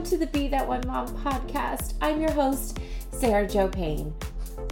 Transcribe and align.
Welcome 0.00 0.18
to 0.18 0.24
the 0.24 0.32
Be 0.32 0.48
That 0.48 0.66
One 0.66 0.80
Mom 0.86 1.08
podcast. 1.08 1.92
I'm 2.00 2.22
your 2.22 2.32
host, 2.32 2.78
Sarah 3.12 3.46
Jo 3.46 3.68
Payne. 3.68 4.14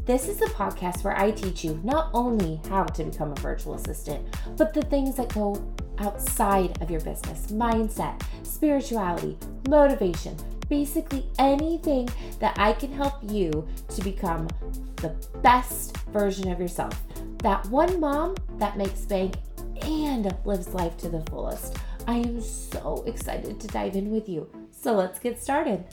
This 0.06 0.26
is 0.26 0.40
a 0.40 0.46
podcast 0.46 1.04
where 1.04 1.14
I 1.18 1.32
teach 1.32 1.62
you 1.62 1.78
not 1.84 2.08
only 2.14 2.62
how 2.70 2.84
to 2.84 3.04
become 3.04 3.32
a 3.32 3.34
virtual 3.34 3.74
assistant, 3.74 4.26
but 4.56 4.72
the 4.72 4.80
things 4.80 5.16
that 5.16 5.34
go 5.34 5.62
outside 5.98 6.80
of 6.80 6.90
your 6.90 7.02
business 7.02 7.48
mindset, 7.48 8.22
spirituality, 8.42 9.36
motivation, 9.68 10.34
basically 10.70 11.26
anything 11.38 12.08
that 12.38 12.58
I 12.58 12.72
can 12.72 12.90
help 12.90 13.16
you 13.30 13.68
to 13.90 14.02
become 14.02 14.48
the 14.96 15.14
best 15.42 15.94
version 16.06 16.50
of 16.50 16.58
yourself. 16.58 16.98
That 17.42 17.66
one 17.66 18.00
mom 18.00 18.34
that 18.56 18.78
makes 18.78 19.02
bank 19.02 19.34
and 19.82 20.34
lives 20.46 20.72
life 20.72 20.96
to 20.96 21.10
the 21.10 21.20
fullest. 21.30 21.76
I 22.06 22.14
am 22.14 22.40
so 22.40 23.04
excited 23.06 23.60
to 23.60 23.66
dive 23.66 23.94
in 23.94 24.10
with 24.10 24.26
you. 24.26 24.48
So 24.80 24.94
let's 24.94 25.18
get 25.18 25.42
started. 25.42 25.84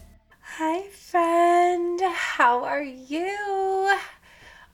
Hi, 0.41 0.83
friend. 0.89 1.99
How 2.01 2.63
are 2.63 2.83
you? 2.83 3.97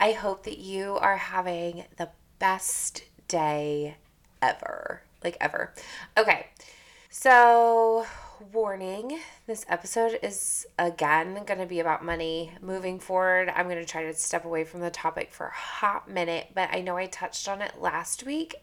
I 0.01 0.11
hope 0.11 0.43
that 0.43 0.57
you 0.57 0.97
are 0.97 1.15
having 1.15 1.85
the 1.95 2.09
best 2.37 3.03
day 3.29 3.95
ever. 4.41 5.03
Like, 5.23 5.37
ever. 5.39 5.73
Okay. 6.17 6.47
So, 7.09 8.05
warning 8.51 9.17
this 9.47 9.65
episode 9.69 10.19
is 10.21 10.65
again 10.77 11.45
going 11.45 11.59
to 11.59 11.65
be 11.65 11.79
about 11.79 12.03
money. 12.03 12.51
Moving 12.61 12.99
forward, 12.99 13.49
I'm 13.55 13.69
going 13.69 13.79
to 13.79 13.85
try 13.85 14.03
to 14.03 14.13
step 14.13 14.43
away 14.43 14.65
from 14.65 14.81
the 14.81 14.91
topic 14.91 15.31
for 15.31 15.47
a 15.47 15.53
hot 15.53 16.09
minute, 16.09 16.47
but 16.53 16.69
I 16.73 16.81
know 16.81 16.97
I 16.97 17.05
touched 17.05 17.47
on 17.47 17.61
it 17.61 17.79
last 17.79 18.25
week 18.25 18.55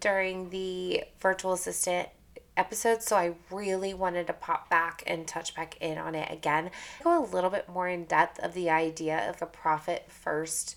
during 0.00 0.48
the 0.48 1.04
virtual 1.20 1.52
assistant 1.52 2.08
episode, 2.56 3.02
so 3.02 3.16
I 3.16 3.34
really 3.50 3.94
wanted 3.94 4.26
to 4.28 4.32
pop 4.32 4.68
back 4.70 5.02
and 5.06 5.26
touch 5.26 5.54
back 5.54 5.76
in 5.80 5.98
on 5.98 6.14
it 6.14 6.32
again. 6.32 6.70
Go 7.02 7.24
a 7.24 7.26
little 7.26 7.50
bit 7.50 7.68
more 7.68 7.88
in 7.88 8.04
depth 8.04 8.38
of 8.40 8.54
the 8.54 8.70
idea 8.70 9.28
of 9.28 9.42
a 9.42 9.46
profit 9.46 10.04
first 10.08 10.76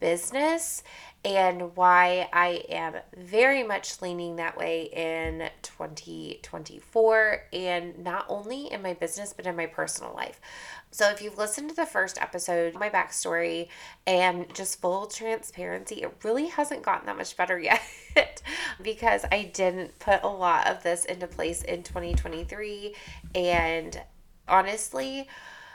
business 0.00 0.82
and 1.24 1.76
why 1.76 2.28
I 2.32 2.62
am 2.68 2.94
very 3.16 3.62
much 3.62 4.00
leaning 4.00 4.36
that 4.36 4.56
way 4.56 4.84
in 4.84 5.50
2024 5.62 7.42
and 7.52 7.98
not 7.98 8.24
only 8.28 8.70
in 8.72 8.82
my 8.82 8.94
business 8.94 9.32
but 9.32 9.46
in 9.46 9.56
my 9.56 9.66
personal 9.66 10.14
life. 10.14 10.40
So, 10.90 11.10
if 11.10 11.20
you've 11.20 11.36
listened 11.36 11.68
to 11.70 11.76
the 11.76 11.84
first 11.84 12.20
episode, 12.20 12.74
my 12.74 12.88
backstory, 12.88 13.68
and 14.06 14.52
just 14.54 14.80
full 14.80 15.06
transparency, 15.06 15.96
it 15.96 16.16
really 16.24 16.46
hasn't 16.46 16.82
gotten 16.82 17.06
that 17.06 17.18
much 17.18 17.36
better 17.36 17.58
yet 18.14 18.42
because 18.80 19.24
I 19.30 19.50
didn't 19.52 19.98
put 19.98 20.22
a 20.22 20.28
lot 20.28 20.66
of 20.66 20.82
this 20.82 21.04
into 21.04 21.26
place 21.26 21.62
in 21.62 21.82
2023. 21.82 22.94
And 23.34 24.00
honestly, 24.48 25.28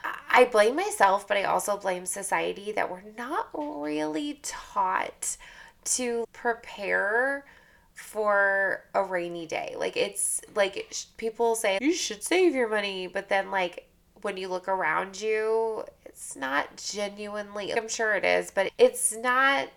I 0.03 0.45
blame 0.51 0.75
myself, 0.75 1.27
but 1.27 1.37
I 1.37 1.43
also 1.43 1.77
blame 1.77 2.05
society 2.05 2.71
that 2.71 2.89
we're 2.89 3.03
not 3.17 3.49
really 3.53 4.39
taught 4.41 5.37
to 5.85 6.25
prepare 6.33 7.45
for 7.93 8.83
a 8.93 9.03
rainy 9.03 9.45
day. 9.45 9.75
Like, 9.77 9.95
it's 9.95 10.41
like 10.55 10.93
people 11.17 11.55
say 11.55 11.77
you 11.81 11.93
should 11.93 12.23
save 12.23 12.55
your 12.55 12.67
money, 12.67 13.07
but 13.07 13.29
then, 13.29 13.51
like, 13.51 13.87
when 14.21 14.37
you 14.37 14.47
look 14.47 14.67
around 14.67 15.21
you, 15.21 15.83
it's 16.05 16.35
not 16.35 16.77
genuinely, 16.77 17.73
I'm 17.73 17.88
sure 17.88 18.13
it 18.15 18.25
is, 18.25 18.51
but 18.51 18.71
it's 18.77 19.15
not 19.15 19.69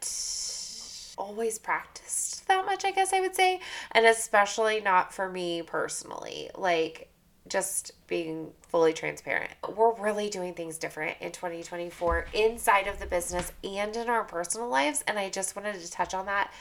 always 1.19 1.59
practiced 1.59 2.47
that 2.49 2.65
much, 2.67 2.85
I 2.85 2.91
guess 2.91 3.13
I 3.13 3.21
would 3.21 3.35
say. 3.35 3.61
And 3.93 4.07
especially 4.07 4.81
not 4.81 5.13
for 5.13 5.29
me 5.29 5.63
personally. 5.63 6.51
Like, 6.55 7.11
just 7.49 7.93
being 8.07 8.53
fully 8.69 8.93
transparent. 8.93 9.51
We're 9.77 9.95
really 9.95 10.29
doing 10.31 10.55
things 10.55 10.79
different 10.79 11.17
in 11.21 11.33
2024 11.33 12.27
inside 12.35 12.87
of 12.87 12.99
the 12.99 13.07
business 13.07 13.53
and 13.63 13.95
in 13.97 14.09
our 14.09 14.25
personal 14.25 14.69
lives. 14.69 15.05
And 15.07 15.19
I 15.19 15.31
just 15.31 15.57
wanted 15.57 15.81
to 15.81 15.91
touch 15.91 16.15
on 16.15 16.27
that 16.27 16.53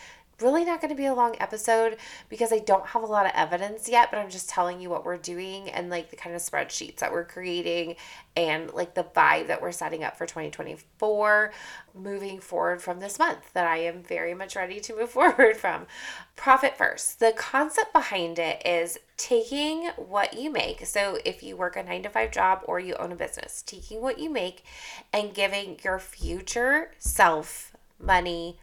really 0.42 0.66
not 0.66 0.82
going 0.82 0.90
to 0.90 0.96
be 0.96 1.06
a 1.06 1.14
long 1.14 1.36
episode 1.40 1.98
because 2.30 2.52
I 2.52 2.60
don't 2.60 2.88
have 2.88 3.04
a 3.04 3.08
lot 3.08 3.26
of 3.26 3.32
evidence 3.36 3.88
yet, 3.88 4.12
but 4.12 4.20
I'm 4.20 4.30
just 4.30 4.50
telling 4.50 4.82
you 4.82 4.90
what 4.90 5.06
we're 5.06 5.18
doing 5.18 5.70
and 5.70 5.90
like 5.90 6.10
the 6.10 6.16
kind 6.16 6.36
of 6.36 6.42
spreadsheets 6.42 6.98
that 6.98 7.12
we're 7.12 7.26
creating 7.26 7.96
and 8.36 8.74
like 8.74 8.96
the 8.96 9.04
vibe 9.04 9.48
that 9.48 9.62
we're 9.62 9.72
setting 9.72 10.04
up 10.04 10.18
for 10.18 10.26
2024 10.26 11.54
moving 11.94 12.40
forward 12.40 12.82
from 12.82 13.00
this 13.00 13.18
month 13.18 13.54
that 13.54 13.66
I 13.66 13.78
am 13.78 14.04
very 14.04 14.34
much 14.34 14.56
ready 14.56 14.80
to 14.82 14.96
move 14.96 15.10
forward 15.12 15.56
from. 15.56 15.88
Profit 16.36 16.78
first. 16.78 17.20
The 17.20 17.32
concept 17.32 17.94
behind 17.94 18.38
it 18.38 18.62
is 18.66 19.00
taking 19.16 19.92
what 19.96 20.38
you 20.38 20.52
make. 20.52 20.86
So 20.86 21.18
if 21.24 21.42
you 21.44 21.56
work 21.56 21.78
a 21.78 21.84
9 21.84 22.04
to 22.04 22.10
5 22.10 22.32
job 22.32 22.62
or 22.66 22.80
you 22.80 22.96
own 22.96 23.14
a 23.14 23.16
business, 23.16 23.62
taking 23.62 24.02
what 24.02 24.20
you 24.20 24.30
make 24.30 24.66
and 25.14 25.34
giving 25.34 25.80
your 25.82 26.00
future 26.00 26.92
self 27.00 27.72
money 27.98 28.60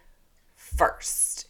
first 0.55 1.47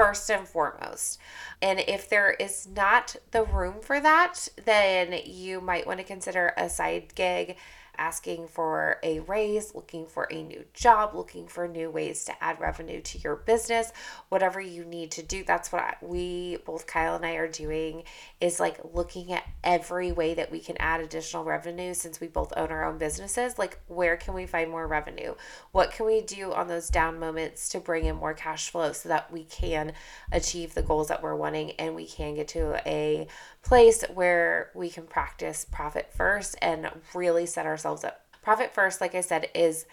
first 0.00 0.30
and 0.30 0.48
foremost. 0.48 1.18
And 1.60 1.80
if 1.80 2.08
there 2.08 2.30
is 2.30 2.66
not 2.66 3.16
the 3.32 3.44
room 3.44 3.76
for 3.82 4.00
that, 4.00 4.48
then 4.64 5.20
you 5.24 5.60
might 5.60 5.86
want 5.86 5.98
to 5.98 6.04
consider 6.04 6.54
a 6.56 6.70
side 6.70 7.14
gig 7.14 7.56
asking 8.00 8.48
for 8.48 8.96
a 9.02 9.20
raise, 9.20 9.74
looking 9.74 10.06
for 10.06 10.26
a 10.32 10.42
new 10.42 10.64
job, 10.72 11.14
looking 11.14 11.46
for 11.46 11.68
new 11.68 11.90
ways 11.90 12.24
to 12.24 12.42
add 12.42 12.58
revenue 12.58 13.00
to 13.02 13.18
your 13.18 13.36
business, 13.36 13.92
whatever 14.30 14.58
you 14.60 14.84
need 14.84 15.10
to 15.10 15.22
do. 15.22 15.44
That's 15.44 15.70
what 15.70 15.96
we, 16.02 16.56
both 16.64 16.86
Kyle 16.86 17.14
and 17.14 17.26
I, 17.26 17.34
are 17.34 17.46
doing 17.46 18.04
is 18.40 18.58
like 18.58 18.80
looking 18.94 19.32
at 19.32 19.44
every 19.62 20.12
way 20.12 20.32
that 20.34 20.50
we 20.50 20.60
can 20.60 20.78
add 20.78 21.02
additional 21.02 21.44
revenue 21.44 21.92
since 21.92 22.20
we 22.20 22.26
both 22.26 22.54
own 22.56 22.70
our 22.70 22.84
own 22.84 22.96
businesses. 22.96 23.58
Like, 23.58 23.78
where 23.86 24.16
can 24.16 24.32
we 24.32 24.46
find 24.46 24.70
more 24.70 24.86
revenue? 24.86 25.34
What 25.72 25.92
can 25.92 26.06
we 26.06 26.22
do 26.22 26.54
on 26.54 26.68
those 26.68 26.88
down 26.88 27.18
moments 27.18 27.68
to 27.70 27.80
bring 27.80 28.06
in 28.06 28.16
more 28.16 28.34
cash 28.34 28.70
flow 28.70 28.92
so 28.92 29.10
that 29.10 29.30
we 29.30 29.44
can 29.44 29.92
achieve 30.32 30.72
the 30.72 30.82
goals 30.82 31.08
that 31.08 31.22
we're 31.22 31.36
wanting 31.36 31.72
and 31.72 31.94
we 31.94 32.06
can 32.06 32.34
get 32.34 32.48
to 32.48 32.80
a 32.88 33.28
place 33.62 34.02
where 34.14 34.70
we 34.74 34.88
can 34.88 35.06
practice 35.06 35.66
profit 35.70 36.10
first 36.14 36.56
and 36.62 36.90
really 37.14 37.44
set 37.44 37.66
ourselves 37.66 37.89
up. 38.04 38.26
Profit 38.42 38.72
first, 38.72 39.00
like 39.00 39.14
I 39.14 39.20
said, 39.20 39.48
is 39.54 39.86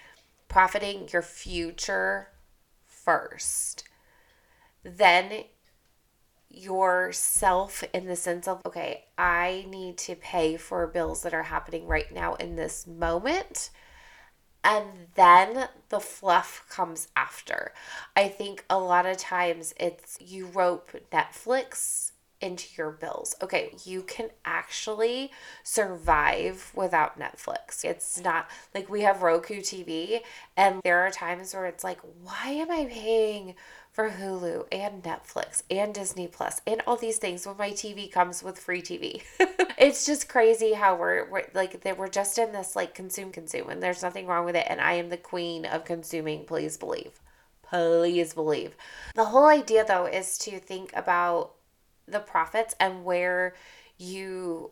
profiting 0.47 1.07
your 1.11 1.21
future 1.21 2.29
first. 2.85 3.83
Then 4.83 5.43
yourself 6.49 7.83
in 7.93 8.05
the 8.05 8.15
sense 8.15 8.47
of, 8.47 8.61
okay, 8.65 9.05
I 9.17 9.65
need 9.69 9.97
to 9.99 10.15
pay 10.15 10.57
for 10.57 10.87
bills 10.87 11.23
that 11.23 11.33
are 11.33 11.43
happening 11.43 11.87
right 11.87 12.11
now 12.11 12.35
in 12.35 12.55
this 12.55 12.87
moment. 12.87 13.69
And 14.63 15.07
then 15.15 15.69
the 15.89 15.99
fluff 15.99 16.65
comes 16.69 17.07
after. 17.15 17.73
I 18.15 18.27
think 18.27 18.65
a 18.69 18.79
lot 18.79 19.05
of 19.05 19.17
times 19.17 19.73
it's 19.79 20.17
you 20.19 20.47
rope 20.47 20.91
Netflix 21.11 22.11
into 22.41 22.67
your 22.77 22.91
bills. 22.91 23.35
Okay, 23.41 23.75
you 23.83 24.01
can 24.03 24.29
actually 24.45 25.31
survive 25.63 26.71
without 26.75 27.19
Netflix. 27.19 27.83
It's 27.83 28.21
not 28.21 28.49
like 28.75 28.89
we 28.89 29.01
have 29.01 29.23
Roku 29.23 29.59
TV, 29.61 30.21
and 30.55 30.81
there 30.83 30.99
are 30.99 31.11
times 31.11 31.53
where 31.53 31.65
it's 31.65 31.83
like, 31.83 31.99
why 32.21 32.49
am 32.49 32.71
I 32.71 32.85
paying 32.85 33.55
for 33.97 34.11
Hulu 34.11 34.65
and 34.71 35.01
Netflix 35.01 35.63
and 35.71 35.91
Disney 35.91 36.27
Plus 36.27 36.61
and 36.67 36.83
all 36.85 36.97
these 36.97 37.17
things 37.17 37.47
when 37.47 37.57
my 37.57 37.71
TV 37.71 38.11
comes 38.11 38.43
with 38.43 38.59
free 38.59 38.81
TV? 38.81 39.23
it's 39.79 40.05
just 40.05 40.29
crazy 40.29 40.73
how 40.73 40.95
we're, 40.95 41.27
we're 41.31 41.47
like 41.55 41.81
that 41.81 41.97
we're 41.97 42.07
just 42.07 42.37
in 42.37 42.51
this 42.51 42.75
like 42.75 42.93
consume 42.93 43.31
consume 43.31 43.69
and 43.69 43.81
there's 43.81 44.03
nothing 44.03 44.27
wrong 44.27 44.45
with 44.45 44.55
it 44.55 44.67
and 44.69 44.79
I 44.79 44.93
am 44.93 45.09
the 45.09 45.17
queen 45.17 45.65
of 45.65 45.83
consuming, 45.83 46.45
please 46.45 46.77
believe. 46.77 47.19
Please 47.63 48.33
believe. 48.35 48.77
The 49.15 49.25
whole 49.25 49.47
idea 49.47 49.83
though 49.83 50.05
is 50.05 50.37
to 50.39 50.59
think 50.59 50.91
about 50.95 51.56
the 52.07 52.19
profits 52.19 52.75
and 52.79 53.03
where 53.03 53.53
you 53.97 54.71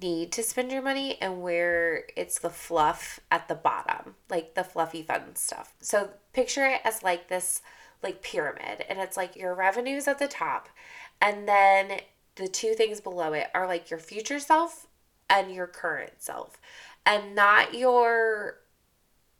need 0.00 0.32
to 0.32 0.42
spend 0.42 0.72
your 0.72 0.82
money 0.82 1.18
and 1.20 1.42
where 1.42 2.04
it's 2.16 2.38
the 2.38 2.50
fluff 2.50 3.20
at 3.30 3.48
the 3.48 3.54
bottom, 3.54 4.14
like 4.30 4.54
the 4.54 4.64
fluffy 4.64 5.02
fun 5.02 5.36
stuff. 5.36 5.74
So 5.80 6.10
picture 6.32 6.64
it 6.66 6.80
as 6.84 7.02
like 7.02 7.28
this 7.28 7.62
like 8.02 8.22
pyramid 8.22 8.84
and 8.88 8.98
it's 8.98 9.16
like 9.16 9.36
your 9.36 9.54
revenues 9.54 10.08
at 10.08 10.18
the 10.18 10.26
top 10.26 10.68
and 11.20 11.46
then 11.46 12.00
the 12.34 12.48
two 12.48 12.74
things 12.74 13.00
below 13.00 13.32
it 13.32 13.48
are 13.54 13.66
like 13.66 13.90
your 13.90 14.00
future 14.00 14.40
self 14.40 14.86
and 15.30 15.54
your 15.54 15.66
current 15.66 16.14
self 16.18 16.60
and 17.06 17.34
not 17.34 17.74
your 17.74 18.58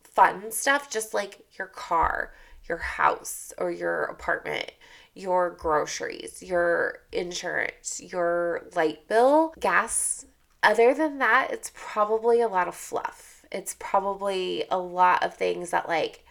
fun 0.05 0.51
stuff 0.53 0.91
just 0.91 1.13
like 1.15 1.45
your 1.59 1.67
car, 1.67 2.33
your 2.69 2.79
house 2.79 3.53
or 3.59 3.71
your 3.71 4.05
apartment 4.05 4.71
your 5.15 5.51
groceries, 5.51 6.43
your 6.43 7.01
insurance, 7.13 8.01
your 8.01 8.67
light 8.75 9.07
bill, 9.09 9.55
gas. 9.61 10.27
Other 10.63 10.95
than 10.95 11.19
that, 11.19 11.49
it's 11.51 11.73
probably 11.75 12.41
a 12.41 12.49
lot 12.49 12.69
of 12.69 12.75
fluff. 12.75 13.45
It's 13.51 13.77
probably 13.79 14.65
a 14.71 14.79
lot 14.79 15.23
of 15.23 15.35
things 15.35 15.71
that, 15.71 15.89
like, 15.89 16.25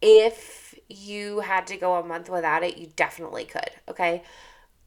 if 0.00 0.74
you 0.88 1.40
had 1.40 1.66
to 1.66 1.76
go 1.76 1.96
a 1.96 2.06
month 2.06 2.30
without 2.30 2.62
it, 2.62 2.78
you 2.78 2.88
definitely 2.96 3.44
could. 3.44 3.70
Okay. 3.88 4.22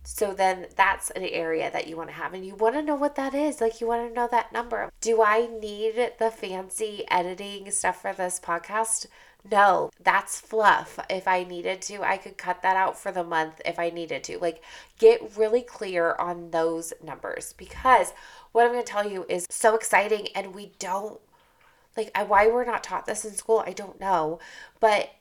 So 0.06 0.34
then 0.34 0.68
that's 0.76 1.12
an 1.12 1.24
area 1.24 1.72
that 1.72 1.88
you 1.88 1.96
want 1.96 2.10
to 2.10 2.16
have. 2.16 2.34
And 2.34 2.46
you 2.46 2.56
want 2.56 2.76
to 2.76 2.82
know 2.82 2.96
what 2.96 3.16
that 3.16 3.34
is. 3.34 3.62
Like, 3.62 3.80
you 3.80 3.88
want 3.88 4.10
to 4.10 4.14
know 4.14 4.28
that 4.32 4.52
number. 4.52 4.92
Do 5.00 5.22
I 5.22 5.48
need 5.48 6.14
the 6.20 6.32
fancy 6.32 7.06
editing 7.10 7.70
stuff 7.72 8.02
for 8.02 8.12
this 8.12 8.40
podcast? 8.40 9.06
No, 9.50 9.90
that's 10.00 10.40
fluff. 10.40 11.00
If 11.10 11.28
I 11.28 11.44
needed 11.44 11.82
to, 11.84 12.02
I 12.02 12.18
could 12.18 12.38
cut 12.38 12.62
that 12.62 12.78
out 12.78 12.98
for 12.98 13.12
the 13.12 13.24
month 13.24 13.62
if 13.66 13.78
I 13.78 13.90
needed 13.90 14.24
to. 14.26 14.40
Like, 14.40 14.64
get 15.00 15.36
really 15.38 15.62
clear 15.62 16.16
on 16.16 16.52
those 16.52 16.94
numbers 17.04 17.54
because 17.58 18.14
what 18.54 18.66
I'm 18.66 18.72
going 18.72 18.84
to 18.86 18.92
tell 18.92 19.08
you 19.10 19.26
is 19.28 19.46
so 19.50 19.76
exciting 19.76 20.28
and 20.36 20.56
we 20.56 20.72
don't 20.80 21.20
like 21.98 22.12
why 22.28 22.48
we're 22.48 22.66
not 22.66 22.84
taught 22.84 23.06
this 23.06 23.26
in 23.26 23.34
school, 23.34 23.64
I 23.68 23.74
don't 23.74 24.00
know. 24.00 24.40
But 24.80 25.12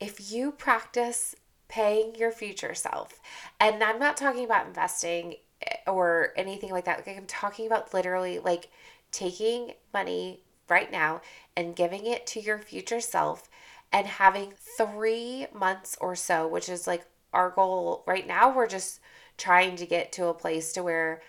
if 0.00 0.30
you 0.32 0.52
practice 0.52 1.34
paying 1.68 2.14
your 2.14 2.30
future 2.32 2.74
self, 2.74 3.20
and 3.60 3.82
I'm 3.82 3.98
not 3.98 4.16
talking 4.16 4.44
about 4.44 4.66
investing 4.66 5.36
eh, 5.62 5.76
or 5.86 6.32
anything 6.36 6.70
like 6.70 6.84
that. 6.84 7.06
Like 7.06 7.16
I'm 7.16 7.26
talking 7.26 7.66
about 7.66 7.92
literally 7.94 8.38
like 8.38 8.68
taking 9.10 9.72
money 9.92 10.40
right 10.68 10.90
now 10.90 11.20
and 11.56 11.76
giving 11.76 12.06
it 12.06 12.26
to 12.28 12.40
your 12.40 12.58
future 12.58 13.00
self 13.00 13.48
and 13.92 14.06
having 14.06 14.52
three 14.76 15.46
months 15.54 15.96
or 16.00 16.14
so, 16.14 16.46
which 16.46 16.68
is 16.68 16.86
like 16.86 17.06
our 17.32 17.50
goal 17.50 18.02
right 18.06 18.26
now. 18.26 18.54
We're 18.54 18.66
just 18.66 19.00
trying 19.38 19.76
to 19.76 19.86
get 19.86 20.12
to 20.12 20.26
a 20.26 20.34
place 20.34 20.72
to 20.72 20.82
where 20.82 21.22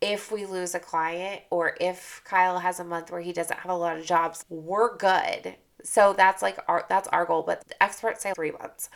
if 0.00 0.32
we 0.32 0.44
lose 0.46 0.74
a 0.74 0.80
client 0.80 1.42
or 1.50 1.76
if 1.80 2.22
Kyle 2.24 2.58
has 2.58 2.80
a 2.80 2.84
month 2.84 3.10
where 3.10 3.20
he 3.20 3.32
doesn't 3.32 3.60
have 3.60 3.70
a 3.70 3.76
lot 3.76 3.96
of 3.96 4.04
jobs, 4.04 4.44
we're 4.48 4.96
good. 4.96 5.54
So 5.84 6.12
that's 6.12 6.42
like 6.42 6.58
our 6.68 6.84
that's 6.88 7.08
our 7.08 7.24
goal, 7.24 7.42
but 7.42 7.64
experts 7.80 8.22
say 8.22 8.32
3 8.34 8.52
months. 8.52 8.90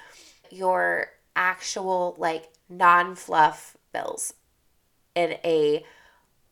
Your 0.50 1.08
actual 1.36 2.16
like 2.18 2.48
non-fluff 2.68 3.76
bills 3.92 4.34
in 5.14 5.32
a 5.44 5.84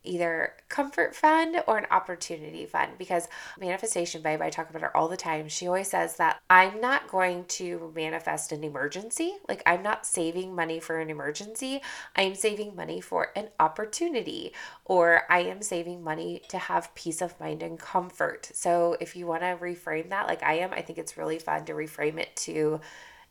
either 0.04 0.52
comfort 0.68 1.14
fund 1.14 1.62
or 1.66 1.78
an 1.78 1.86
opportunity 1.90 2.66
fund 2.66 2.92
because 2.98 3.28
manifestation 3.58 4.22
babe 4.22 4.40
i 4.40 4.50
talk 4.50 4.70
about 4.70 4.82
her 4.82 4.96
all 4.96 5.08
the 5.08 5.16
time. 5.16 5.48
She 5.48 5.66
always 5.66 5.88
says 5.88 6.16
that 6.16 6.40
i'm 6.50 6.80
not 6.80 7.08
going 7.08 7.44
to 7.46 7.92
manifest 7.94 8.52
an 8.52 8.64
emergency. 8.64 9.34
Like 9.48 9.62
i'm 9.66 9.82
not 9.82 10.06
saving 10.06 10.54
money 10.54 10.80
for 10.80 10.98
an 10.98 11.10
emergency. 11.10 11.80
I'm 12.16 12.34
saving 12.34 12.76
money 12.76 13.00
for 13.00 13.30
an 13.36 13.48
opportunity 13.58 14.52
or 14.84 15.22
i 15.30 15.40
am 15.40 15.62
saving 15.62 16.02
money 16.02 16.42
to 16.48 16.58
have 16.58 16.94
peace 16.94 17.22
of 17.22 17.38
mind 17.40 17.62
and 17.62 17.78
comfort. 17.78 18.50
So 18.52 18.96
if 19.00 19.16
you 19.16 19.26
want 19.26 19.42
to 19.42 19.56
reframe 19.60 20.10
that 20.10 20.26
like 20.26 20.42
i 20.42 20.54
am 20.54 20.72
i 20.72 20.82
think 20.82 20.98
it's 20.98 21.16
really 21.16 21.38
fun 21.38 21.64
to 21.64 21.72
reframe 21.72 22.18
it 22.18 22.34
to 22.36 22.80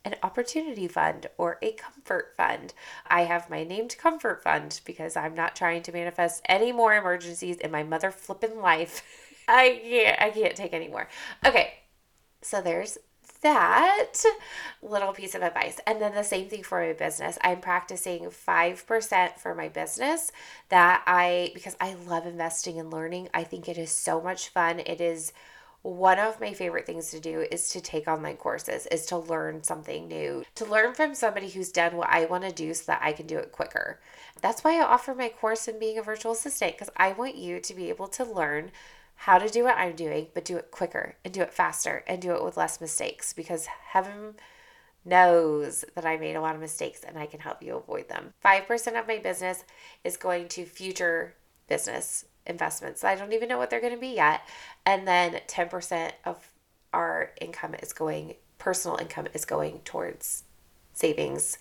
an 0.05 0.15
opportunity 0.21 0.88
fund 0.88 1.27
or 1.38 1.57
a 1.61 1.71
comfort 1.73 2.33
fund. 2.35 2.73
I 3.07 3.21
have 3.21 3.50
my 3.50 3.63
named 3.63 3.97
comfort 3.97 4.44
fund 4.44 4.81
because 4.85 5.15
I'm 5.15 5.33
not 5.33 5.55
trying 5.55 5.83
to 5.83 5.91
manifest 5.91 6.41
any 6.45 6.71
more 6.71 6.95
emergencies 6.95 7.57
in 7.57 7.71
my 7.71 7.83
mother 7.83 8.11
flipping 8.11 8.59
life. 8.59 9.03
I 9.47 9.81
can't 9.83 10.21
I 10.21 10.29
can't 10.29 10.55
take 10.55 10.73
any 10.73 10.88
more. 10.88 11.07
Okay. 11.45 11.73
So 12.41 12.61
there's 12.61 12.97
that 13.41 14.13
little 14.81 15.13
piece 15.13 15.35
of 15.35 15.44
advice. 15.44 15.79
And 15.85 16.01
then 16.01 16.15
the 16.15 16.23
same 16.23 16.49
thing 16.49 16.63
for 16.63 16.79
my 16.79 16.94
business. 16.94 17.38
I'm 17.41 17.59
practicing 17.59 18.23
5% 18.23 19.38
for 19.38 19.53
my 19.53 19.67
business 19.69 20.31
that 20.69 21.03
I 21.06 21.51
because 21.53 21.75
I 21.79 21.94
love 21.94 22.25
investing 22.25 22.79
and 22.79 22.91
learning. 22.91 23.29
I 23.33 23.44
think 23.44 23.69
it 23.69 23.77
is 23.77 23.91
so 23.91 24.21
much 24.21 24.49
fun. 24.49 24.79
It 24.79 24.99
is 24.99 25.33
one 25.83 26.18
of 26.18 26.39
my 26.39 26.53
favorite 26.53 26.85
things 26.85 27.12
to 27.12 27.19
do 27.19 27.45
is 27.51 27.69
to 27.69 27.81
take 27.81 28.07
online 28.07 28.38
courses, 28.38 28.88
is 28.88 29.06
to 29.07 29.18
learn 29.18 29.63
something 29.63 30.07
new, 30.07 30.44
to 30.56 30.65
learn 30.65 30.94
from 30.94 31.13
somebody 31.13 31.50
who's 31.50 31.74
done 31.74 31.97
what 31.97 32.09
I 32.09 32.24
want 32.25 32.45
to 32.45 32.51
do 32.51 32.74
so 32.74 32.85
that 32.88 33.01
I 33.03 33.12
can 33.12 33.27
do 33.27 33.38
it 33.38 33.51
quicker. 33.51 34.00
That's 34.41 34.63
why 34.63 34.80
I 34.80 34.85
offer 34.85 35.13
my 35.13 35.27
course 35.27 35.68
in 35.68 35.80
being 35.80 35.97
a 35.97 36.01
virtual 36.01 36.31
assistant 36.31 36.74
because 36.74 36.89
I 36.95 37.12
want 37.12 37.35
you 37.35 37.59
to 37.59 37.74
be 37.74 37.89
able 37.89 38.07
to 38.07 38.24
learn 38.24 38.71
how 39.15 39.38
to 39.38 39.50
do 39.50 39.65
what 39.65 39.77
I'm 39.77 39.95
doing, 39.95 40.27
but 40.33 40.45
do 40.45 40.56
it 40.57 40.71
quicker 40.71 41.15
and 41.24 41.33
do 41.33 41.41
it 41.41 41.53
faster 41.53 42.03
and 42.07 42.21
do 42.21 42.33
it 42.33 42.44
with 42.44 42.57
less 42.57 42.80
mistakes 42.80 43.33
because 43.33 43.65
heaven 43.65 44.35
knows 45.03 45.83
that 45.95 46.06
I 46.06 46.15
made 46.15 46.38
a 46.38 46.41
lot 46.41 46.56
of 46.56 46.62
mistakes 46.62 47.03
and 47.03 47.19
I 47.19 47.25
can 47.25 47.41
help 47.41 47.62
you 47.62 47.75
avoid 47.75 48.07
them. 48.07 48.33
5% 48.44 49.00
of 49.00 49.07
my 49.07 49.18
business 49.18 49.65
is 50.06 50.15
going 50.15 50.47
to 50.50 50.65
future 50.65 51.35
business 51.68 52.24
investments. 52.45 53.04
I 53.04 53.16
don't 53.16 53.34
even 53.34 53.50
know 53.50 53.57
what 53.57 53.69
they're 53.69 53.81
going 53.81 53.94
to 53.94 54.00
be 54.00 54.16
yet. 54.16 54.42
And 54.86 55.07
then 55.07 55.40
10% 55.48 56.12
of 56.25 56.51
our 56.94 57.31
income 57.42 57.75
is 57.81 57.94
going, 57.94 58.36
personal 58.57 58.98
income 58.98 59.28
is 59.34 59.45
going 59.45 59.80
towards 59.86 60.44
savings 60.94 61.57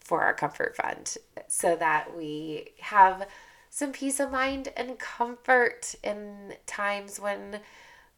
for 0.00 0.22
our 0.22 0.34
comfort 0.34 0.76
fund 0.76 1.16
so 1.48 1.76
that 1.76 2.16
we 2.16 2.72
have 2.80 3.26
some 3.70 3.90
peace 3.90 4.20
of 4.20 4.30
mind 4.30 4.68
and 4.76 4.98
comfort 4.98 5.94
in 6.04 6.54
times 6.66 7.18
when 7.18 7.60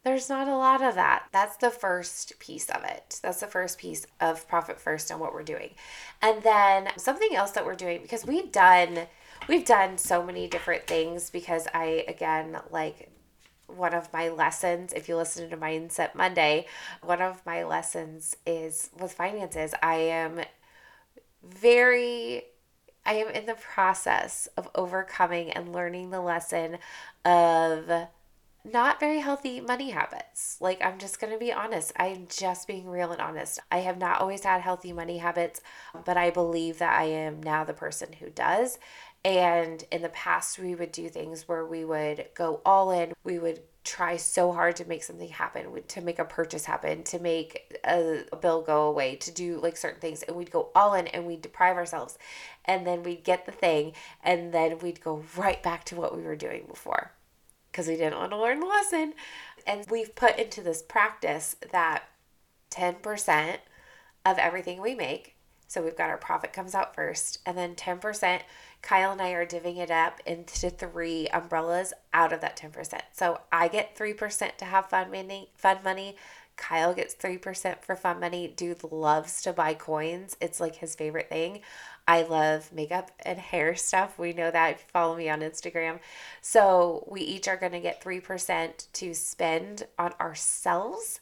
there's 0.03 0.29
not 0.29 0.47
a 0.47 0.55
lot 0.55 0.81
of 0.81 0.95
that. 0.95 1.25
That's 1.31 1.57
the 1.57 1.69
first 1.69 2.37
piece 2.39 2.69
of 2.69 2.83
it. 2.83 3.19
That's 3.23 3.39
the 3.39 3.47
first 3.47 3.77
piece 3.77 4.05
of 4.21 4.47
Profit 4.47 4.79
First 4.79 5.11
and 5.11 5.19
what 5.19 5.33
we're 5.33 5.43
doing. 5.43 5.71
And 6.21 6.43
then 6.43 6.89
something 6.97 7.35
else 7.35 7.51
that 7.51 7.65
we're 7.65 7.75
doing 7.75 8.01
because 8.01 8.25
we've 8.25 8.51
done 8.51 9.07
we've 9.47 9.65
done 9.65 9.97
so 9.97 10.23
many 10.23 10.47
different 10.47 10.87
things 10.87 11.29
because 11.29 11.67
I, 11.73 12.05
again, 12.07 12.57
like 12.69 13.09
one 13.67 13.93
of 13.93 14.11
my 14.13 14.29
lessons, 14.29 14.93
if 14.93 15.09
you 15.09 15.15
listen 15.15 15.49
to 15.49 15.57
Mindset 15.57 16.15
Monday, 16.15 16.65
one 17.01 17.21
of 17.21 17.45
my 17.45 17.63
lessons 17.63 18.35
is 18.45 18.89
with 18.97 19.13
finances. 19.13 19.73
I 19.81 19.95
am 19.95 20.41
very, 21.43 22.43
I 23.05 23.15
am 23.15 23.29
in 23.29 23.45
the 23.45 23.55
process 23.55 24.47
of 24.57 24.69
overcoming 24.75 25.51
and 25.51 25.73
learning 25.73 26.09
the 26.09 26.21
lesson 26.21 26.77
of 27.25 28.07
not 28.63 28.99
very 28.99 29.19
healthy 29.19 29.61
money 29.61 29.91
habits. 29.91 30.57
Like, 30.59 30.83
I'm 30.83 30.97
just 30.97 31.19
going 31.19 31.31
to 31.31 31.39
be 31.39 31.53
honest. 31.53 31.93
I'm 31.97 32.27
just 32.29 32.67
being 32.67 32.87
real 32.87 33.11
and 33.11 33.21
honest. 33.21 33.59
I 33.71 33.79
have 33.79 33.97
not 33.97 34.19
always 34.19 34.43
had 34.43 34.61
healthy 34.61 34.91
money 34.91 35.19
habits, 35.19 35.61
but 36.05 36.17
I 36.17 36.29
believe 36.29 36.79
that 36.79 36.99
I 36.99 37.05
am 37.05 37.41
now 37.41 37.63
the 37.63 37.73
person 37.73 38.13
who 38.19 38.29
does. 38.29 38.77
And 39.27 39.83
in 39.91 40.03
the 40.03 40.09
past, 40.09 40.57
we 40.57 40.73
would 40.73 40.93
do 40.93 41.09
things 41.09 41.49
where 41.49 41.65
we 41.65 41.83
would 41.83 42.27
go 42.33 42.61
all 42.65 42.91
in. 42.91 43.11
We 43.25 43.39
would 43.39 43.59
try 43.83 44.15
so 44.15 44.53
hard 44.53 44.77
to 44.77 44.87
make 44.87 45.03
something 45.03 45.27
happen, 45.27 45.65
to 45.85 45.99
make 45.99 46.17
a 46.17 46.23
purchase 46.23 46.63
happen, 46.63 47.03
to 47.03 47.19
make 47.19 47.77
a, 47.83 48.23
bill 48.41 48.61
go 48.61 48.87
away, 48.87 49.17
to 49.17 49.31
do 49.31 49.59
like 49.59 49.75
certain 49.75 49.99
things. 49.99 50.23
And 50.23 50.37
we'd 50.37 50.49
go 50.49 50.69
all 50.73 50.93
in 50.93 51.07
and 51.07 51.25
we'd 51.25 51.41
deprive 51.41 51.75
ourselves. 51.75 52.17
And 52.63 52.87
then 52.87 53.03
we'd 53.03 53.25
get 53.25 53.45
the 53.45 53.51
thing. 53.51 53.91
And 54.23 54.53
then 54.53 54.79
we'd 54.79 55.03
go 55.03 55.25
right 55.35 55.61
back 55.61 55.83
to 55.85 55.97
what 55.97 56.15
we 56.15 56.23
were 56.23 56.37
doing 56.37 56.63
before 56.65 57.11
because 57.69 57.89
we 57.89 57.97
didn't 57.97 58.17
want 58.17 58.31
to 58.31 58.37
learn 58.37 58.61
the 58.61 58.65
lesson. 58.65 59.13
And 59.65 59.85
we've 59.91 60.15
put 60.15 60.39
into 60.39 60.61
this 60.61 60.81
practice 60.81 61.57
that 61.73 62.03
10% 62.71 63.57
of 64.25 64.37
everything 64.37 64.79
we 64.79 64.95
make 64.95 65.36
so 65.67 65.83
we've 65.83 65.97
got 65.97 66.09
our 66.09 66.17
profit 66.17 66.53
comes 66.53 66.73
out 66.73 66.95
first, 66.95 67.39
and 67.45 67.57
then 67.57 67.75
10%. 67.75 68.41
Kyle 68.81 69.11
and 69.11 69.21
I 69.21 69.31
are 69.31 69.45
divvying 69.45 69.77
it 69.77 69.91
up 69.91 70.19
into 70.25 70.69
three 70.69 71.27
umbrellas 71.27 71.93
out 72.13 72.31
of 72.31 72.41
that 72.41 72.57
10%. 72.57 73.01
So 73.11 73.41
I 73.51 73.67
get 73.67 73.97
3% 73.97 74.57
to 74.57 74.65
have 74.65 74.89
fun 74.89 75.11
money, 75.11 75.49
fun 75.55 75.79
money. 75.83 76.15
Kyle 76.55 76.93
gets 76.93 77.13
3% 77.15 77.83
for 77.83 77.95
fun 77.95 78.19
money. 78.19 78.47
Dude 78.47 78.83
loves 78.91 79.41
to 79.43 79.53
buy 79.53 79.73
coins. 79.73 80.35
It's 80.41 80.59
like 80.59 80.77
his 80.77 80.95
favorite 80.95 81.29
thing. 81.29 81.61
I 82.07 82.23
love 82.23 82.71
makeup 82.71 83.11
and 83.25 83.37
hair 83.37 83.75
stuff. 83.75 84.17
We 84.17 84.31
know 84.33 84.49
that 84.49 84.71
if 84.71 84.79
you 84.79 84.85
follow 84.91 85.17
me 85.17 85.29
on 85.29 85.41
Instagram. 85.41 85.99
So 86.41 87.05
we 87.07 87.21
each 87.21 87.47
are 87.47 87.57
going 87.57 87.73
to 87.73 87.79
get 87.79 88.01
3% 88.01 88.87
to 88.93 89.13
spend 89.13 89.85
on 89.99 90.13
ourselves 90.19 91.19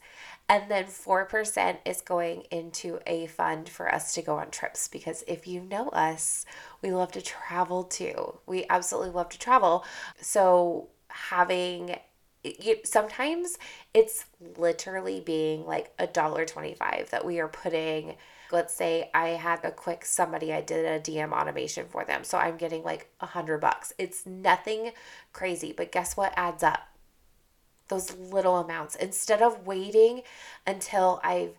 and 0.48 0.70
then 0.70 0.84
4% 0.84 1.78
is 1.84 2.00
going 2.00 2.42
into 2.50 3.00
a 3.06 3.26
fund 3.26 3.68
for 3.68 3.92
us 3.92 4.14
to 4.14 4.22
go 4.22 4.36
on 4.36 4.50
trips 4.50 4.86
because 4.86 5.24
if 5.26 5.46
you 5.46 5.60
know 5.60 5.88
us, 5.88 6.46
we 6.82 6.92
love 6.92 7.12
to 7.12 7.22
travel 7.22 7.82
too. 7.82 8.38
We 8.46 8.64
absolutely 8.70 9.10
love 9.10 9.28
to 9.30 9.38
travel. 9.38 9.84
So 10.20 10.88
having 11.08 11.96
sometimes 12.84 13.58
it's 13.92 14.26
literally 14.56 15.20
being 15.20 15.66
like 15.66 15.92
a 15.98 16.06
dollar 16.06 16.44
25 16.44 17.08
that 17.10 17.24
we 17.24 17.40
are 17.40 17.48
putting 17.48 18.14
let's 18.52 18.72
say 18.72 19.10
i 19.14 19.30
had 19.30 19.58
a 19.64 19.70
quick 19.72 20.04
somebody 20.04 20.52
i 20.52 20.60
did 20.60 20.84
a 20.84 21.00
dm 21.00 21.32
automation 21.32 21.86
for 21.88 22.04
them 22.04 22.22
so 22.22 22.38
i'm 22.38 22.56
getting 22.56 22.84
like 22.84 23.10
a 23.20 23.26
hundred 23.26 23.60
bucks 23.60 23.92
it's 23.98 24.24
nothing 24.26 24.92
crazy 25.32 25.72
but 25.76 25.90
guess 25.90 26.16
what 26.16 26.32
adds 26.36 26.62
up 26.62 26.86
those 27.88 28.14
little 28.16 28.56
amounts. 28.56 28.96
Instead 28.96 29.42
of 29.42 29.66
waiting 29.66 30.22
until 30.66 31.20
I've 31.22 31.58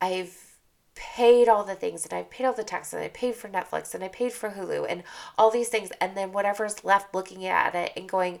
I've 0.00 0.44
paid 0.94 1.48
all 1.48 1.64
the 1.64 1.74
things 1.74 2.04
and 2.04 2.12
I've 2.12 2.30
paid 2.30 2.44
all 2.44 2.52
the 2.52 2.64
taxes 2.64 2.94
and 2.94 3.02
I 3.04 3.08
paid 3.08 3.36
for 3.36 3.48
Netflix 3.48 3.94
and 3.94 4.02
I 4.02 4.08
paid 4.08 4.32
for 4.32 4.50
Hulu 4.50 4.86
and 4.88 5.04
all 5.36 5.50
these 5.50 5.68
things 5.68 5.90
and 6.00 6.16
then 6.16 6.32
whatever's 6.32 6.84
left 6.84 7.14
looking 7.14 7.46
at 7.46 7.74
it 7.74 7.92
and 7.96 8.08
going 8.08 8.40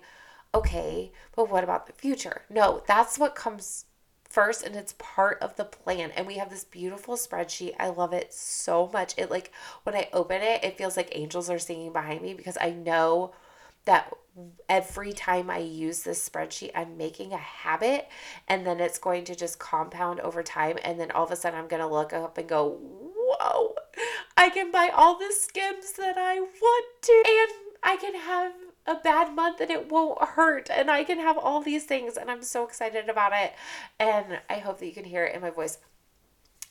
okay 0.54 1.12
but 1.36 1.50
what 1.50 1.64
about 1.64 1.86
the 1.86 1.92
future? 1.92 2.42
No 2.50 2.82
that's 2.86 3.18
what 3.18 3.34
comes 3.34 3.84
first 4.28 4.62
and 4.62 4.74
it's 4.76 4.94
part 4.98 5.38
of 5.40 5.56
the 5.56 5.64
plan. 5.64 6.10
And 6.12 6.26
we 6.26 6.38
have 6.38 6.50
this 6.50 6.64
beautiful 6.64 7.16
spreadsheet. 7.16 7.74
I 7.78 7.88
love 7.88 8.12
it 8.12 8.32
so 8.34 8.90
much. 8.92 9.14
It 9.16 9.30
like 9.30 9.52
when 9.84 9.94
i 9.94 10.08
open 10.12 10.42
it 10.42 10.64
it 10.64 10.76
feels 10.78 10.96
like 10.96 11.08
angels 11.12 11.48
are 11.50 11.58
singing 11.58 11.92
behind 11.92 12.22
me 12.22 12.34
because 12.34 12.58
i 12.60 12.70
know 12.70 13.32
that 13.84 14.12
every 14.68 15.12
time 15.12 15.50
I 15.50 15.58
use 15.58 16.02
this 16.02 16.26
spreadsheet, 16.28 16.70
I'm 16.74 16.96
making 16.96 17.32
a 17.32 17.38
habit 17.38 18.08
and 18.46 18.66
then 18.66 18.80
it's 18.80 18.98
going 18.98 19.24
to 19.24 19.34
just 19.34 19.58
compound 19.58 20.20
over 20.20 20.42
time. 20.42 20.78
And 20.84 20.98
then 20.98 21.10
all 21.10 21.24
of 21.24 21.30
a 21.30 21.36
sudden, 21.36 21.58
I'm 21.58 21.68
going 21.68 21.82
to 21.82 21.88
look 21.88 22.12
up 22.12 22.38
and 22.38 22.48
go, 22.48 22.78
whoa, 22.80 23.74
I 24.36 24.50
can 24.50 24.70
buy 24.70 24.90
all 24.94 25.18
the 25.18 25.32
skims 25.32 25.92
that 25.92 26.16
I 26.16 26.40
want 26.40 26.86
to. 27.02 27.22
And 27.26 27.76
I 27.82 27.96
can 27.96 28.14
have 28.14 28.52
a 28.86 28.94
bad 28.96 29.34
month 29.34 29.60
and 29.60 29.70
it 29.70 29.90
won't 29.90 30.22
hurt 30.22 30.70
and 30.70 30.90
I 30.90 31.04
can 31.04 31.18
have 31.18 31.36
all 31.36 31.60
these 31.60 31.84
things 31.84 32.16
and 32.16 32.30
I'm 32.30 32.42
so 32.42 32.64
excited 32.64 33.08
about 33.10 33.32
it 33.34 33.52
and 34.00 34.40
I 34.48 34.54
hope 34.54 34.78
that 34.78 34.86
you 34.86 34.92
can 34.92 35.04
hear 35.04 35.24
it 35.24 35.34
in 35.34 35.42
my 35.42 35.50
voice. 35.50 35.78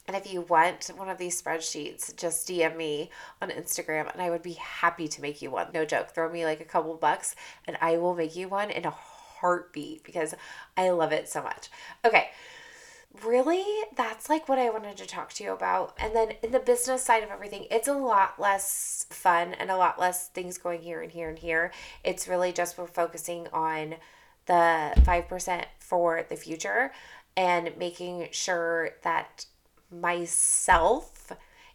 And 0.08 0.16
if 0.16 0.32
you 0.32 0.42
want 0.42 0.90
one 0.96 1.10
of 1.10 1.18
these 1.18 1.42
spreadsheets, 1.42 2.16
just 2.16 2.48
DM 2.48 2.78
me 2.78 3.10
on 3.42 3.50
Instagram 3.50 4.12
and 4.12 4.22
I 4.22 4.30
would 4.30 4.42
be 4.42 4.54
happy 4.54 5.08
to 5.10 5.22
make 5.22 5.42
you 5.42 5.52
one. 5.52 5.68
No 5.74 5.84
joke. 5.84 6.12
Throw 6.12 6.32
me 6.32 6.46
like 6.46 6.62
a 6.62 6.66
couple 6.66 6.94
bucks 6.96 7.36
and 7.66 7.78
I 7.82 7.98
will 7.98 8.16
make 8.16 8.36
you 8.36 8.48
one 8.48 8.72
in 8.72 8.86
a 8.86 8.92
heartbeat 8.92 10.04
because 10.04 10.34
I 10.78 10.90
love 10.92 11.12
it 11.12 11.28
so 11.28 11.44
much. 11.44 11.70
Okay 12.06 12.30
really 13.24 13.64
that's 13.96 14.30
like 14.30 14.48
what 14.48 14.60
I 14.60 14.70
wanted 14.70 14.98
to 14.98 15.06
talk 15.06 15.34
to 15.34 15.44
you 15.44 15.52
about. 15.52 15.96
And 16.00 16.16
then 16.16 16.34
in 16.44 16.52
the 16.52 16.60
business 16.60 17.04
side 17.04 17.24
of 17.24 17.30
everything, 17.30 17.68
it's 17.72 17.88
a 17.88 17.94
lot 17.94 18.40
less 18.40 19.06
fun 19.10 19.54
and 19.54 19.72
a 19.72 19.78
lot 19.78 20.00
less 20.00 20.28
things 20.30 20.58
going 20.58 20.82
here 20.82 21.02
and 21.02 21.12
here 21.12 21.30
and 21.30 21.40
here. 21.40 21.72
It's 22.04 22.28
really 22.28 22.52
just 22.52 22.78
we're 22.78 22.88
focusing 22.88 23.48
on 23.54 23.96
the 24.46 24.94
5% 24.96 25.66
for 25.80 26.26
the 26.30 26.36
future 26.36 26.92
and 27.36 27.76
making 27.78 28.30
sure 28.32 28.92
that 29.04 29.46
myself 29.91 31.32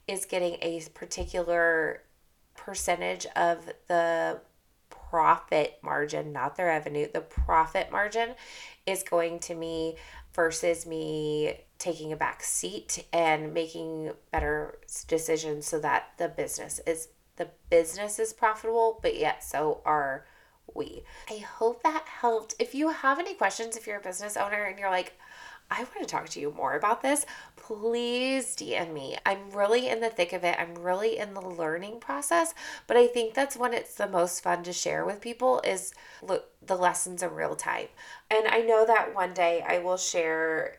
is 0.07 0.25
getting 0.25 0.57
a 0.61 0.83
particular 0.95 2.03
percentage 2.55 3.27
of 3.37 3.71
the 3.89 4.41
profit 4.91 5.79
margin, 5.83 6.33
not 6.33 6.57
the 6.57 6.65
revenue, 6.65 7.07
the 7.13 7.21
profit 7.21 7.91
margin 7.93 8.31
is 8.87 9.03
going 9.03 9.39
to 9.39 9.55
me 9.55 9.97
versus 10.35 10.87
me 10.87 11.55
taking 11.79 12.13
a 12.13 12.17
back 12.17 12.43
seat 12.43 13.05
and 13.13 13.53
making 13.53 14.13
better 14.31 14.79
decisions 15.07 15.67
so 15.67 15.79
that 15.81 16.13
the 16.19 16.29
business 16.29 16.81
is 16.87 17.09
the 17.37 17.49
business 17.71 18.19
is 18.19 18.33
profitable 18.33 18.99
but 19.03 19.19
yet 19.19 19.43
so 19.43 19.81
are 19.85 20.25
we. 20.75 21.03
I 21.29 21.39
hope 21.39 21.83
that 21.83 22.05
helped. 22.07 22.55
If 22.59 22.75
you 22.75 22.89
have 22.89 23.19
any 23.19 23.35
questions 23.35 23.77
if 23.77 23.87
you're 23.87 23.99
a 23.99 24.03
business 24.03 24.37
owner 24.37 24.65
and 24.65 24.79
you're 24.79 24.91
like 24.91 25.19
I 25.73 25.79
want 25.79 26.01
to 26.01 26.05
talk 26.05 26.29
to 26.31 26.41
you 26.41 26.53
more 26.55 26.77
about 26.77 27.01
this, 27.01 27.25
please 27.57 28.55
DM 28.55 28.93
me. 28.93 29.17
I'm 29.25 29.51
really 29.53 29.89
in 29.89 30.01
the 30.01 30.11
thick 30.11 30.35
of 30.35 30.45
it. 30.45 30.55
I'm 30.59 30.75
really 30.75 31.17
in 31.17 31.33
the 31.33 31.41
learning 31.41 31.99
process, 31.99 32.53
but 32.87 32.99
I 32.99 33.07
think 33.07 33.33
that's 33.33 33.57
when 33.57 33.73
it's 33.73 33.95
the 33.95 34.07
most 34.07 34.43
fun 34.43 34.65
to 34.65 34.73
share 34.75 35.07
with 35.07 35.23
people 35.23 35.63
is 35.65 35.95
look 36.23 36.51
the 36.61 36.77
lessons 36.77 37.23
in 37.23 37.31
real 37.31 37.57
time. 37.57 37.87
And 38.31 38.47
I 38.49 38.61
know 38.61 38.85
that 38.87 39.15
one 39.15 39.33
day 39.33 39.65
I 39.67 39.79
will 39.79 39.97
share 39.97 40.77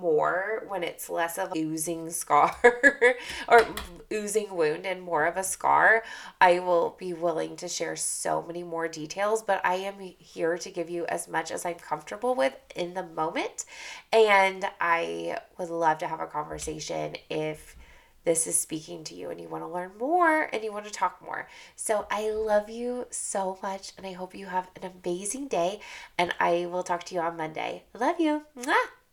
more 0.00 0.64
when 0.68 0.82
it's 0.82 1.08
less 1.08 1.38
of 1.38 1.52
oozing 1.56 2.10
scar 2.10 2.56
or 3.48 3.66
oozing 4.12 4.54
wound 4.54 4.86
and 4.86 5.02
more 5.02 5.26
of 5.26 5.36
a 5.36 5.42
scar, 5.42 6.02
I 6.40 6.58
will 6.58 6.96
be 6.98 7.12
willing 7.12 7.56
to 7.56 7.68
share 7.68 7.96
so 7.96 8.42
many 8.42 8.62
more 8.62 8.88
details. 8.88 9.42
But 9.42 9.64
I 9.64 9.76
am 9.76 9.94
here 10.18 10.58
to 10.58 10.70
give 10.70 10.90
you 10.90 11.06
as 11.06 11.28
much 11.28 11.50
as 11.50 11.64
I'm 11.64 11.74
comfortable 11.74 12.34
with 12.34 12.54
in 12.74 12.94
the 12.94 13.04
moment. 13.04 13.64
And 14.12 14.66
I 14.80 15.38
would 15.58 15.70
love 15.70 15.98
to 15.98 16.06
have 16.06 16.20
a 16.20 16.26
conversation 16.26 17.16
if 17.28 17.76
this 18.24 18.46
is 18.46 18.58
speaking 18.58 19.02
to 19.04 19.14
you 19.14 19.30
and 19.30 19.40
you 19.40 19.48
want 19.48 19.64
to 19.64 19.68
learn 19.68 19.92
more 19.98 20.42
and 20.52 20.62
you 20.62 20.72
want 20.72 20.84
to 20.84 20.90
talk 20.90 21.22
more. 21.24 21.48
So 21.74 22.06
I 22.10 22.30
love 22.30 22.68
you 22.68 23.06
so 23.10 23.58
much 23.62 23.92
and 23.96 24.06
I 24.06 24.12
hope 24.12 24.34
you 24.34 24.46
have 24.46 24.68
an 24.80 24.92
amazing 25.04 25.48
day 25.48 25.80
and 26.18 26.34
I 26.38 26.66
will 26.70 26.82
talk 26.82 27.04
to 27.04 27.14
you 27.14 27.20
on 27.20 27.36
Monday. 27.36 27.84
Love 27.98 28.20
you. 28.20 28.42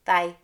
Bye. 0.05 0.35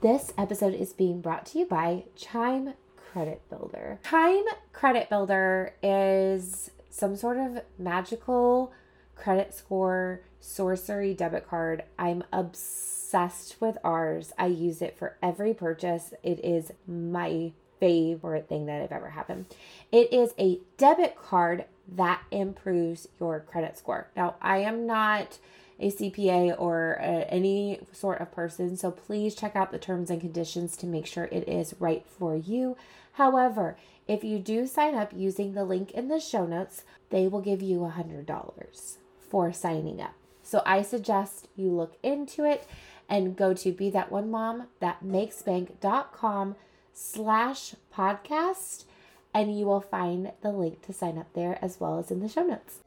This 0.00 0.32
episode 0.38 0.72
is 0.72 0.94
being 0.94 1.20
brought 1.20 1.44
to 1.46 1.58
you 1.58 1.66
by 1.66 2.04
Chime 2.16 2.72
Credit 2.96 3.42
Builder. 3.50 4.00
Chime 4.08 4.46
Credit 4.72 5.10
Builder 5.10 5.74
is 5.82 6.70
some 6.88 7.16
sort 7.16 7.36
of 7.36 7.60
magical 7.78 8.72
credit 9.14 9.52
score 9.52 10.22
sorcery 10.40 11.12
debit 11.12 11.46
card. 11.46 11.84
I'm 11.98 12.24
obsessed 12.32 13.60
with 13.60 13.76
ours. 13.84 14.32
I 14.38 14.46
use 14.46 14.80
it 14.80 14.96
for 14.96 15.18
every 15.22 15.52
purchase. 15.52 16.14
It 16.22 16.42
is 16.42 16.72
my 16.86 17.52
favorite 17.78 18.48
thing 18.48 18.64
that 18.66 18.80
I've 18.80 18.92
ever 18.92 19.10
happened. 19.10 19.54
It 19.92 20.10
is 20.14 20.32
a 20.38 20.60
debit 20.78 21.14
card 21.20 21.66
that 21.96 22.22
improves 22.30 23.06
your 23.18 23.40
credit 23.40 23.76
score. 23.76 24.08
Now, 24.16 24.36
I 24.40 24.60
am 24.60 24.86
not 24.86 25.38
a 25.80 25.90
CPA 25.90 26.54
or 26.58 26.98
a, 27.00 27.24
any 27.32 27.80
sort 27.92 28.20
of 28.20 28.30
person. 28.30 28.76
So 28.76 28.90
please 28.90 29.34
check 29.34 29.56
out 29.56 29.72
the 29.72 29.78
terms 29.78 30.10
and 30.10 30.20
conditions 30.20 30.76
to 30.76 30.86
make 30.86 31.06
sure 31.06 31.24
it 31.24 31.48
is 31.48 31.74
right 31.80 32.04
for 32.06 32.36
you. 32.36 32.76
However, 33.14 33.76
if 34.06 34.22
you 34.22 34.38
do 34.38 34.66
sign 34.66 34.94
up 34.94 35.12
using 35.14 35.54
the 35.54 35.64
link 35.64 35.90
in 35.92 36.08
the 36.08 36.20
show 36.20 36.46
notes, 36.46 36.84
they 37.08 37.26
will 37.26 37.40
give 37.40 37.62
you 37.62 37.84
a 37.84 37.90
$100 37.90 38.96
for 39.18 39.52
signing 39.52 40.00
up. 40.00 40.14
So 40.42 40.62
I 40.66 40.82
suggest 40.82 41.48
you 41.56 41.70
look 41.70 41.96
into 42.02 42.44
it 42.44 42.66
and 43.08 43.36
go 43.36 43.54
to 43.54 43.72
be 43.72 43.88
that 43.90 44.12
one 44.12 44.30
mom 44.30 44.68
that 44.80 45.02
makes 45.02 45.42
bank.com 45.42 46.56
slash 46.92 47.74
podcast 47.94 48.84
and 49.32 49.56
you 49.56 49.64
will 49.64 49.80
find 49.80 50.32
the 50.42 50.50
link 50.50 50.82
to 50.82 50.92
sign 50.92 51.18
up 51.18 51.32
there 51.34 51.58
as 51.62 51.78
well 51.80 51.98
as 51.98 52.10
in 52.10 52.20
the 52.20 52.28
show 52.28 52.42
notes. 52.42 52.80